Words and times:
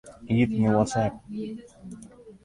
Iepenje 0.33 0.69
WhatsApp. 0.75 1.13